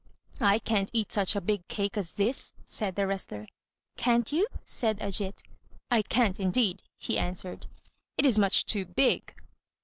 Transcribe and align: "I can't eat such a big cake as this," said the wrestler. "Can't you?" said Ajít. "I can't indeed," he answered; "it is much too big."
"I 0.39 0.57
can't 0.57 0.89
eat 0.93 1.11
such 1.11 1.35
a 1.35 1.41
big 1.41 1.67
cake 1.67 1.95
as 1.95 2.13
this," 2.13 2.53
said 2.65 2.95
the 2.95 3.05
wrestler. 3.05 3.45
"Can't 3.97 4.31
you?" 4.31 4.47
said 4.65 4.97
Ajít. 4.97 5.43
"I 5.91 6.01
can't 6.01 6.39
indeed," 6.39 6.81
he 6.97 7.19
answered; 7.19 7.67
"it 8.17 8.25
is 8.25 8.35
much 8.39 8.65
too 8.65 8.85
big." 8.87 9.35